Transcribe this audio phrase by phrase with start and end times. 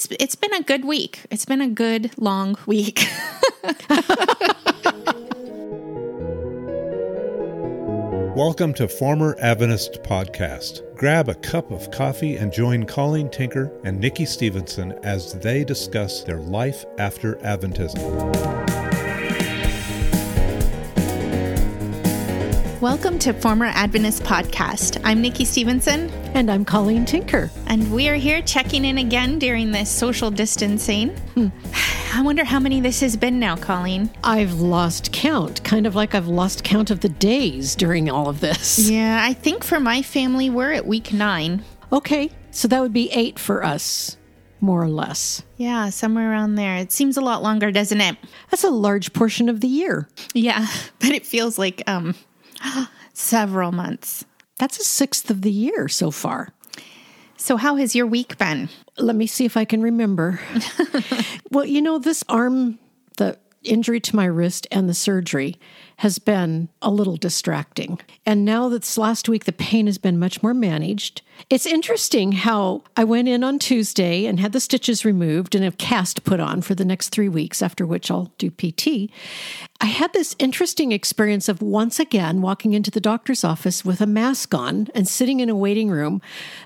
[0.00, 1.26] it's it's been a good week.
[1.30, 3.06] It's been a good long week.
[8.34, 10.96] Welcome to Former Adventist Podcast.
[10.96, 16.22] Grab a cup of coffee and join Colleen Tinker and Nikki Stevenson as they discuss
[16.22, 18.59] their life after Adventism.
[22.80, 24.98] Welcome to Former Adventist Podcast.
[25.04, 26.08] I'm Nikki Stevenson.
[26.32, 27.50] And I'm Colleen Tinker.
[27.66, 31.10] And we are here checking in again during this social distancing.
[31.34, 31.48] Hmm.
[32.14, 34.08] I wonder how many this has been now, Colleen.
[34.24, 38.40] I've lost count, kind of like I've lost count of the days during all of
[38.40, 38.88] this.
[38.88, 41.62] Yeah, I think for my family, we're at week nine.
[41.92, 44.16] Okay, so that would be eight for us
[44.62, 45.42] more or less.
[45.58, 46.76] Yeah, somewhere around there.
[46.76, 48.16] It seems a lot longer, doesn't it?
[48.50, 50.08] That's a large portion of the year.
[50.32, 50.66] Yeah,
[50.98, 52.14] but it feels like um
[53.12, 54.24] Several months.
[54.58, 56.48] That's a sixth of the year so far.
[57.36, 58.68] So, how has your week been?
[58.98, 60.40] Let me see if I can remember.
[61.50, 62.78] well, you know, this arm,
[63.16, 65.58] the injury to my wrist and the surgery
[66.00, 68.00] has been a little distracting.
[68.24, 71.20] And now that's last week, the pain has been much more managed.
[71.50, 75.72] It's interesting how I went in on Tuesday and had the stitches removed and a
[75.72, 79.10] cast put on for the next three weeks, after which I'll do PT.
[79.82, 84.06] I had this interesting experience of once again walking into the doctor's office with a
[84.06, 86.22] mask on and sitting in a waiting room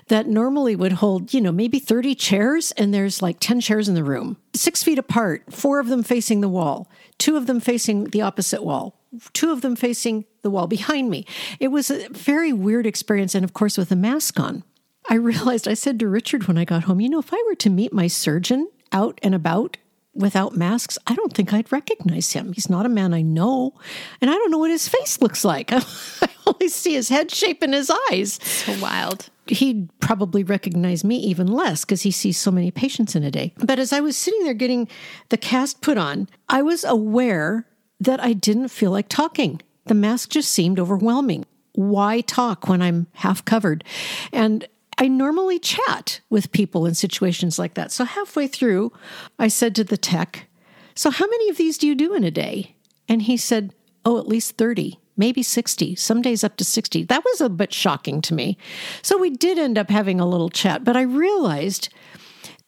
[0.07, 3.95] that normally would hold, you know, maybe 30 chairs, and there's like 10 chairs in
[3.95, 8.05] the room, six feet apart, four of them facing the wall, two of them facing
[8.05, 8.97] the opposite wall,
[9.33, 11.25] two of them facing the wall behind me.
[11.59, 14.63] It was a very weird experience, and of course, with a mask on.
[15.09, 17.55] I realized I said to Richard when I got home, you know, if I were
[17.55, 19.77] to meet my surgeon out and about
[20.13, 22.53] without masks, I don't think I'd recognize him.
[22.53, 23.73] He's not a man I know,
[24.21, 25.71] and I don't know what his face looks like.
[25.73, 28.39] I only see his head shape and his eyes.
[28.43, 29.29] So wild.
[29.47, 33.53] He'd probably recognize me even less because he sees so many patients in a day.
[33.57, 34.87] But as I was sitting there getting
[35.29, 37.67] the cast put on, I was aware
[37.99, 39.61] that I didn't feel like talking.
[39.85, 41.45] The mask just seemed overwhelming.
[41.73, 43.83] Why talk when I'm half covered?
[44.31, 44.67] And
[44.97, 47.91] I normally chat with people in situations like that.
[47.91, 48.93] So halfway through,
[49.37, 50.47] I said to the tech,
[50.95, 52.75] So how many of these do you do in a day?
[53.07, 53.73] And he said,
[54.05, 57.03] Oh, at least 30, maybe 60, some days up to 60.
[57.03, 58.57] That was a bit shocking to me.
[59.01, 61.89] So we did end up having a little chat, but I realized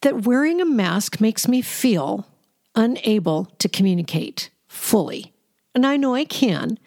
[0.01, 2.27] that wearing a mask makes me feel
[2.75, 5.33] unable to communicate fully.
[5.75, 6.79] And I know I can.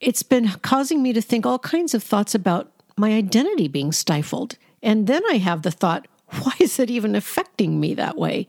[0.00, 4.56] It's been causing me to think all kinds of thoughts about my identity being stifled
[4.82, 8.46] and then I have the thought, why is it even affecting me that way?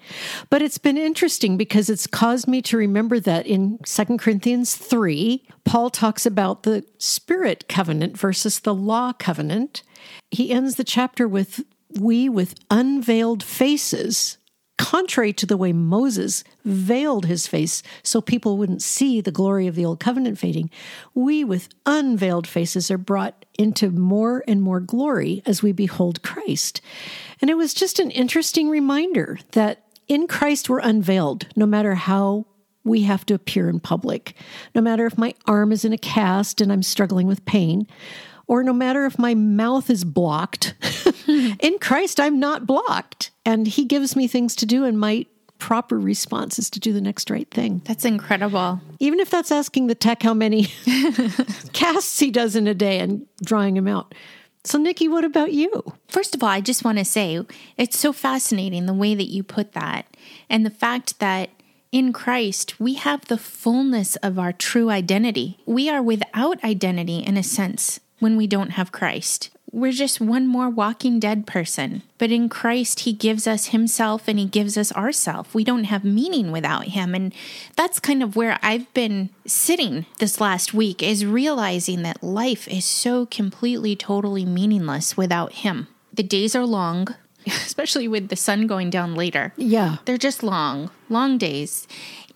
[0.50, 5.44] But it's been interesting because it's caused me to remember that in 2 Corinthians 3,
[5.63, 9.81] Paul talks about the spirit covenant versus the law covenant.
[10.29, 11.63] He ends the chapter with,
[12.00, 14.38] We with unveiled faces
[14.81, 19.75] contrary to the way Moses veiled his face so people wouldn't see the glory of
[19.75, 20.72] the old covenant fading,
[21.14, 26.81] we with unveiled faces are brought into more and more glory as we behold Christ.
[27.41, 32.47] And it was just an interesting reminder that in Christ we're unveiled, no matter how
[32.84, 34.34] we have to appear in public,
[34.74, 37.86] no matter if my arm is in a cast and I'm struggling with pain
[38.47, 40.74] or no matter if my mouth is blocked,
[41.59, 43.31] in Christ, I'm not blocked.
[43.46, 45.25] And He gives me things to do, and my
[45.62, 47.84] proper response is to do the next right thing.
[47.86, 48.81] That's incredible.
[49.00, 50.66] Even if that's asking the tech how many
[51.74, 54.16] casts he does in a day and drawing him out.
[54.64, 55.94] So, Nikki, what about you?
[56.08, 57.46] First of all, I just want to say
[57.78, 60.06] it's so fascinating the way that you put that,
[60.50, 61.50] and the fact that
[61.91, 65.59] in Christ, we have the fullness of our true identity.
[65.66, 69.50] We are without identity in a sense when we don't have Christ.
[69.74, 72.04] We're just one more walking dead person.
[72.18, 75.56] But in Christ, He gives us Himself and He gives us ourself.
[75.56, 77.16] We don't have meaning without Him.
[77.16, 77.34] And
[77.76, 82.86] that's kind of where I've been sitting this last week is realizing that life is
[82.86, 85.88] so completely, totally meaningless without Him.
[86.14, 87.16] The days are long,
[87.48, 89.53] especially with the sun going down later.
[89.56, 89.98] Yeah.
[90.06, 91.88] They're just long, long days.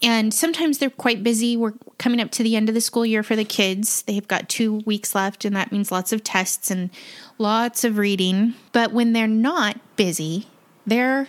[0.05, 1.57] And sometimes they're quite busy.
[1.57, 4.03] We're coming up to the end of the school year for the kids.
[4.03, 6.91] They've got two weeks left, and that means lots of tests and
[7.39, 8.53] lots of reading.
[8.71, 10.47] But when they're not busy,
[10.85, 11.27] they're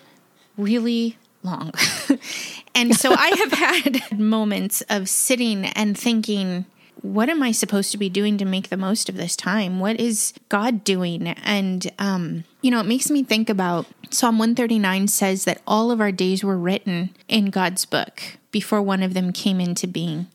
[0.59, 1.73] really long.
[2.75, 6.67] and so I have had moments of sitting and thinking,
[7.03, 9.81] what am I supposed to be doing to make the most of this time?
[9.81, 11.29] What is God doing?
[11.29, 16.01] And, um, you know, it makes me think about Psalm 139 says that all of
[16.01, 20.29] our days were written in God's book before one of them came into being.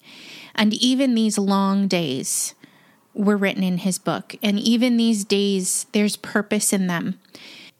[0.53, 2.53] And even these long days
[3.13, 4.35] were written in his book.
[4.43, 7.19] And even these days, there's purpose in them.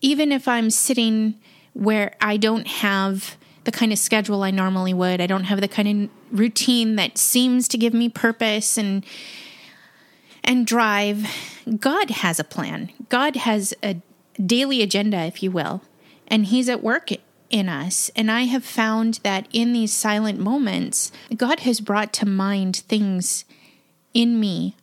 [0.01, 1.36] Even if I'm sitting
[1.74, 5.22] where I don't have the kind of schedule I normally would.
[5.22, 9.06] I don't have the kind of routine that seems to give me purpose and
[10.44, 11.28] and drive.
[11.80, 12.92] God has a plan.
[13.10, 14.02] God has a
[14.44, 15.81] daily agenda, if you will,
[16.28, 17.10] and he's at work
[17.52, 18.10] in us.
[18.16, 23.46] And I have found that in these silent moments, God has brought to mind things
[24.13, 24.75] in me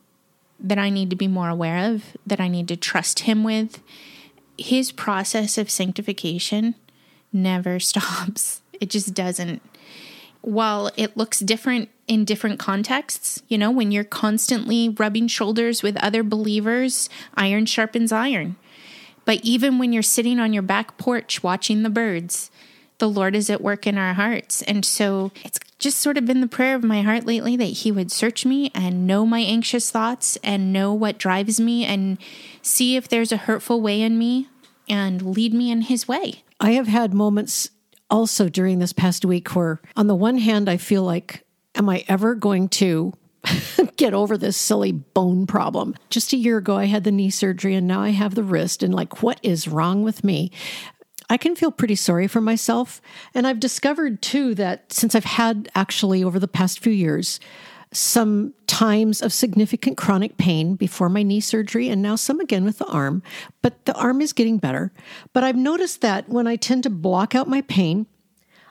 [0.59, 3.81] that I need to be more aware of, that I need to trust him with.
[4.57, 6.75] His process of sanctification
[7.31, 8.61] never stops.
[8.79, 9.61] It just doesn't.
[10.41, 15.97] While it looks different in different contexts, you know, when you're constantly rubbing shoulders with
[15.97, 18.55] other believers, iron sharpens iron.
[19.25, 22.49] But even when you're sitting on your back porch watching the birds,
[22.99, 24.61] the Lord is at work in our hearts.
[24.63, 27.91] And so it's just sort of been the prayer of my heart lately that He
[27.91, 32.17] would search me and know my anxious thoughts and know what drives me and
[32.61, 34.47] see if there's a hurtful way in me
[34.87, 36.43] and lead me in His way.
[36.59, 37.69] I have had moments
[38.09, 41.45] also during this past week where, on the one hand, I feel like,
[41.75, 43.13] am I ever going to
[43.97, 45.95] get over this silly bone problem?
[46.09, 48.83] Just a year ago, I had the knee surgery and now I have the wrist,
[48.83, 50.51] and like, what is wrong with me?
[51.29, 53.01] I can feel pretty sorry for myself.
[53.35, 57.39] And I've discovered too that since I've had actually over the past few years,
[57.91, 62.77] some times of significant chronic pain before my knee surgery and now some again with
[62.77, 63.23] the arm,
[63.61, 64.91] but the arm is getting better.
[65.33, 68.05] But I've noticed that when I tend to block out my pain,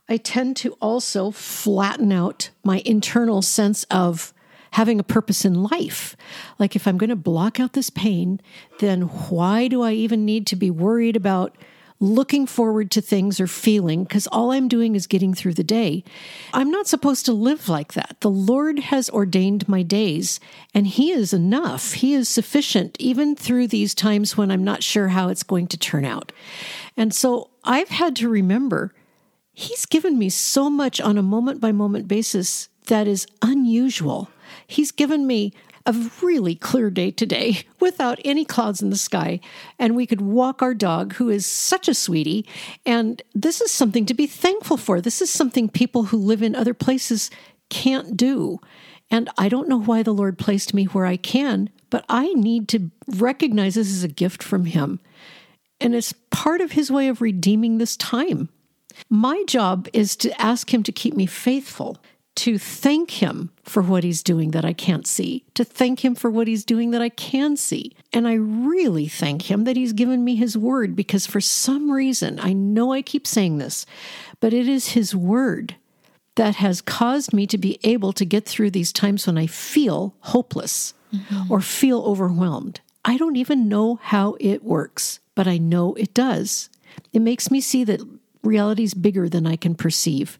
[0.08, 4.32] I tend to also flatten out my internal sense of
[4.72, 6.16] having a purpose in life.
[6.58, 8.40] Like if I'm going to block out this pain,
[8.78, 11.56] then why do I even need to be worried about
[12.00, 16.04] looking forward to things or feeling because all I'm doing is getting through the day.
[16.52, 18.16] I'm not supposed to live like that.
[18.20, 20.38] The Lord has ordained my days
[20.72, 21.94] and He is enough.
[21.94, 25.78] He is sufficient even through these times when I'm not sure how it's going to
[25.78, 26.30] turn out.
[26.96, 28.92] And so I've had to remember
[29.52, 34.30] He's given me so much on a moment by moment basis that is unusual.
[34.68, 35.52] He's given me
[35.86, 39.40] a really clear day today without any clouds in the sky.
[39.78, 42.46] And we could walk our dog, who is such a sweetie.
[42.86, 45.00] And this is something to be thankful for.
[45.00, 47.30] This is something people who live in other places
[47.70, 48.60] can't do.
[49.10, 52.68] And I don't know why the Lord placed me where I can, but I need
[52.68, 55.00] to recognize this as a gift from Him.
[55.80, 58.50] And it's part of His way of redeeming this time.
[59.08, 61.96] My job is to ask Him to keep me faithful,
[62.38, 66.30] to thank him for what he's doing that I can't see, to thank him for
[66.30, 67.96] what he's doing that I can see.
[68.12, 72.38] And I really thank him that he's given me his word because for some reason,
[72.38, 73.86] I know I keep saying this,
[74.38, 75.74] but it is his word
[76.36, 80.14] that has caused me to be able to get through these times when I feel
[80.20, 81.52] hopeless mm-hmm.
[81.52, 82.80] or feel overwhelmed.
[83.04, 86.70] I don't even know how it works, but I know it does.
[87.12, 88.00] It makes me see that
[88.44, 90.38] reality is bigger than I can perceive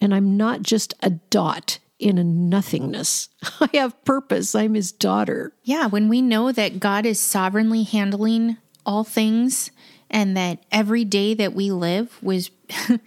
[0.00, 3.28] and I'm not just a dot in a nothingness.
[3.60, 4.54] I have purpose.
[4.54, 5.52] I'm his daughter.
[5.64, 8.56] Yeah, when we know that God is sovereignly handling
[8.86, 9.70] all things
[10.10, 12.50] and that every day that we live was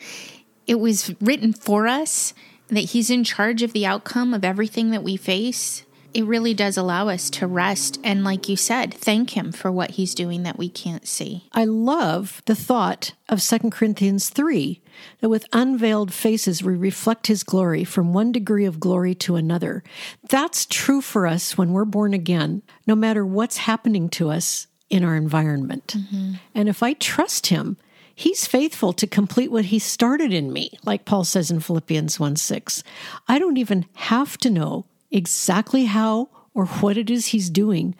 [0.68, 2.34] it was written for us,
[2.68, 6.78] that he's in charge of the outcome of everything that we face it really does
[6.78, 10.58] allow us to rest and, like you said, thank Him for what He's doing that
[10.58, 11.48] we can't see.
[11.54, 14.82] I love the thought of 2 Corinthians 3
[15.20, 19.84] that with unveiled faces we reflect His glory from one degree of glory to another.
[20.30, 25.04] That's true for us when we're born again, no matter what's happening to us in
[25.04, 25.96] our environment.
[25.98, 26.34] Mm-hmm.
[26.54, 27.78] And if I trust Him,
[28.14, 32.36] He's faithful to complete what he started in me, like Paul says in Philippians 1
[32.36, 32.84] 6.
[33.28, 37.96] I don't even have to know exactly how or what it is he's doing.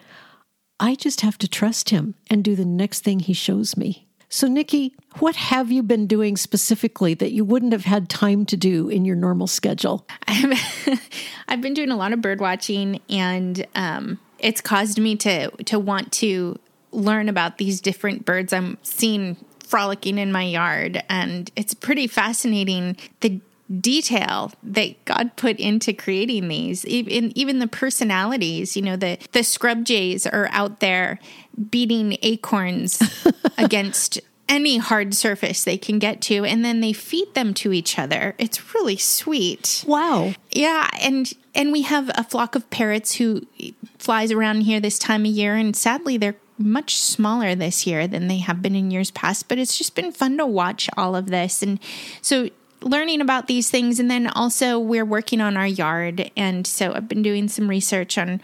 [0.80, 4.08] I just have to trust him and do the next thing he shows me.
[4.28, 8.56] So, Nikki, what have you been doing specifically that you wouldn't have had time to
[8.56, 10.06] do in your normal schedule?
[10.26, 15.78] I've been doing a lot of bird watching, and um, it's caused me to to
[15.78, 16.58] want to
[16.92, 19.36] learn about these different birds I'm seeing
[19.68, 23.38] frolicking in my yard, and it's pretty fascinating the
[23.80, 26.84] detail that God put into creating these.
[26.86, 31.18] Even even the personalities, you know, the the scrub jays are out there
[31.70, 33.02] beating acorns
[33.58, 37.98] against any hard surface they can get to and then they feed them to each
[37.98, 38.34] other.
[38.38, 39.84] It's really sweet.
[39.86, 40.34] Wow.
[40.50, 43.46] Yeah, and and we have a flock of parrots who
[43.98, 48.28] flies around here this time of year and sadly they're much smaller this year than
[48.28, 51.26] they have been in years past, but it's just been fun to watch all of
[51.26, 51.62] this.
[51.62, 51.80] And
[52.20, 52.50] so
[52.82, 57.08] learning about these things and then also we're working on our yard and so i've
[57.08, 58.40] been doing some research on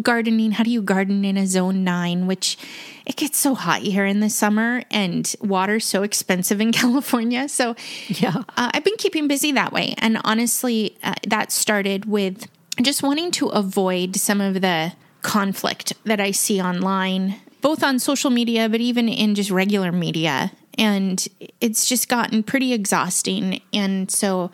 [0.00, 0.52] gardening.
[0.52, 2.56] How do you garden in a zone nine, which
[3.04, 7.48] it gets so hot here in the summer and water's so expensive in California.
[7.48, 7.74] So,
[8.08, 8.42] Yeah.
[8.56, 9.94] uh, I've been keeping busy that way.
[9.98, 12.48] And honestly, uh, that started with
[12.80, 18.30] just wanting to avoid some of the conflict that I see online, both on social
[18.30, 20.52] media, but even in just regular media.
[20.78, 21.26] And
[21.60, 23.60] it's just gotten pretty exhausting.
[23.72, 24.50] And so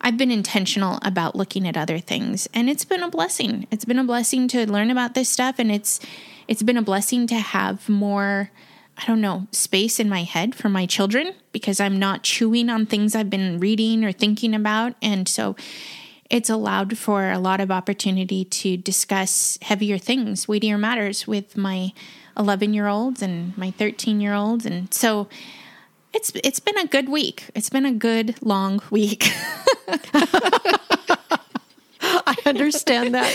[0.00, 2.48] I've been intentional about looking at other things.
[2.54, 3.66] And it's been a blessing.
[3.70, 5.58] It's been a blessing to learn about this stuff.
[5.58, 6.00] And it's,
[6.48, 8.50] it's been a blessing to have more
[9.00, 12.84] I don't know, space in my head for my children because I'm not chewing on
[12.84, 14.94] things I've been reading or thinking about.
[15.00, 15.56] And so
[16.30, 21.92] it's allowed for a lot of opportunity to discuss heavier things, weightier matters with my
[22.38, 24.64] 11 year olds and my 13 year olds.
[24.64, 25.28] And so
[26.14, 27.50] it's it's been a good week.
[27.54, 29.32] It's been a good long week.
[32.02, 33.32] I understand that.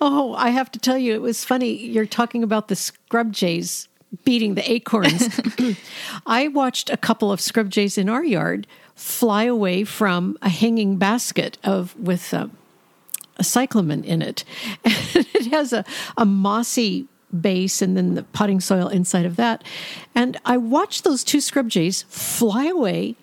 [0.00, 1.72] oh, I have to tell you, it was funny.
[1.72, 3.88] You're talking about the scrub jays
[4.24, 5.40] beating the acorns.
[6.26, 8.66] I watched a couple of scrub jays in our yard
[8.96, 12.50] fly away from a hanging basket of with a,
[13.36, 14.44] a cyclamen in it.
[14.84, 15.84] And it has a,
[16.16, 17.06] a mossy
[17.40, 19.62] base and then the potting soil inside of that.
[20.14, 23.16] And I watched those two scrub jays fly away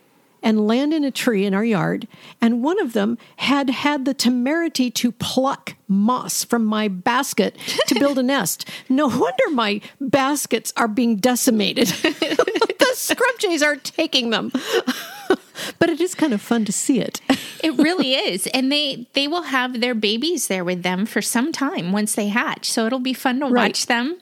[0.43, 2.07] and land in a tree in our yard.
[2.41, 7.95] And one of them had had the temerity to pluck moss from my basket to
[7.95, 8.69] build a nest.
[8.89, 11.87] No wonder my baskets are being decimated.
[11.87, 14.51] the scrub jays are taking them.
[15.79, 17.21] But it is kind of fun to see it.
[17.63, 18.47] it really is.
[18.47, 22.27] And they they will have their babies there with them for some time once they
[22.29, 22.71] hatch.
[22.71, 23.69] So it'll be fun to Right.
[23.69, 24.17] watch them.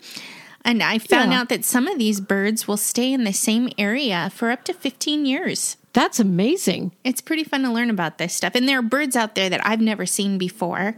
[0.64, 1.42] And I found Yeah.
[1.42, 4.74] out that some of these birds will stay in the same area for up to
[4.74, 5.76] 15 years.
[5.94, 6.92] That's amazing.
[7.04, 8.54] It's pretty fun to learn about this stuff.
[8.56, 10.96] And there are birds out there that I've never seen before.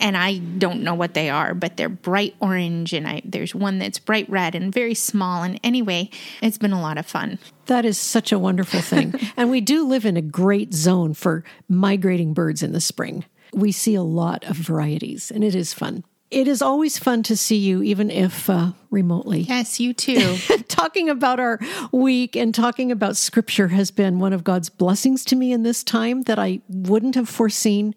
[0.00, 2.92] And I don't know what they are, but they're bright orange.
[2.92, 5.42] And I, there's one that's bright red and very small.
[5.42, 7.38] And anyway, it's been a lot of fun.
[7.66, 9.14] That is such a wonderful thing.
[9.36, 13.24] and we do live in a great zone for migrating birds in the spring.
[13.52, 16.04] We see a lot of varieties, and it is fun.
[16.30, 19.40] It is always fun to see you, even if uh, remotely.
[19.40, 20.36] Yes, you too.
[20.68, 21.58] talking about our
[21.90, 25.82] week and talking about scripture has been one of God's blessings to me in this
[25.82, 27.94] time that I wouldn't have foreseen.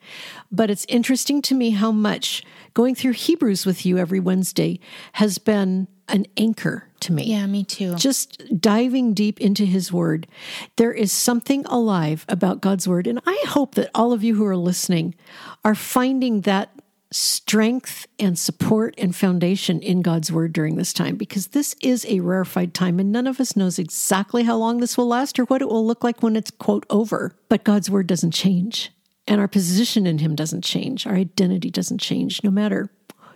[0.50, 4.80] But it's interesting to me how much going through Hebrews with you every Wednesday
[5.14, 7.96] has been an anchor to me yeah, me too.
[7.96, 10.28] just diving deep into his word.
[10.76, 13.08] There is something alive about God's word.
[13.08, 15.16] And I hope that all of you who are listening
[15.64, 16.81] are finding that
[17.12, 22.22] strength and support and foundation in God's word during this time because this is a
[22.22, 25.62] rarefied time and none of us knows exactly how long this will last or what
[25.62, 27.36] it will look like when it's quote over.
[27.50, 28.92] But God's word doesn't change
[29.28, 31.06] and our position in him doesn't change.
[31.06, 32.90] Our identity doesn't change no matter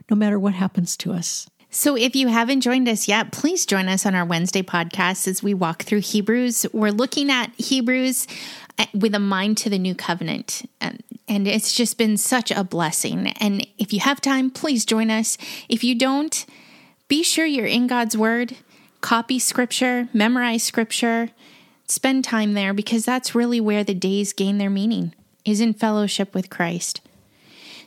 [0.09, 1.47] no matter what happens to us.
[1.71, 5.43] So, if you haven't joined us yet, please join us on our Wednesday podcast as
[5.43, 6.65] we walk through Hebrews.
[6.71, 8.27] We're looking at Hebrews
[8.93, 10.69] with a mind to the new covenant.
[10.81, 13.27] And, and it's just been such a blessing.
[13.39, 15.37] And if you have time, please join us.
[15.69, 16.45] If you don't,
[17.07, 18.55] be sure you're in God's Word,
[19.01, 21.29] copy scripture, memorize scripture,
[21.87, 25.13] spend time there because that's really where the days gain their meaning,
[25.43, 27.01] is in fellowship with Christ.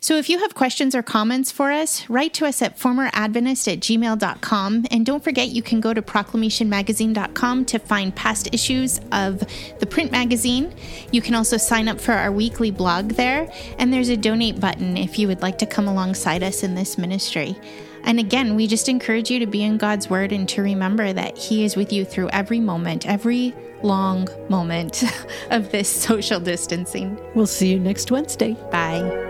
[0.01, 3.81] So if you have questions or comments for us, write to us at formeradventist at
[3.81, 4.87] gmail.com.
[4.91, 9.43] And don't forget, you can go to proclamationmagazine.com to find past issues of
[9.81, 10.75] the print magazine.
[11.11, 13.51] You can also sign up for our weekly blog there.
[13.79, 16.99] And there's a donate button if you would like to come alongside us in this
[16.99, 17.57] ministry.
[18.05, 21.37] And again, we just encourage you to be in God's Word and to remember that
[21.37, 25.05] He is with you through every moment, every long moment
[25.51, 27.19] of this social distancing.
[27.35, 28.55] We'll see you next Wednesday.
[28.71, 29.28] Bye.